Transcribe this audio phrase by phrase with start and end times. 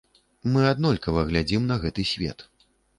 [0.53, 2.39] Мы аднолькава глядзім на гэты свет.